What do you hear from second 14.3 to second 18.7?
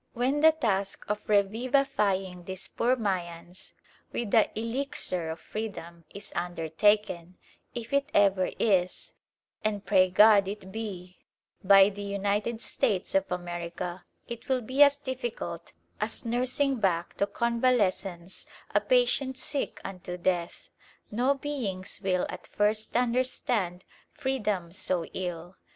will be as difficult as nursing back to convalescence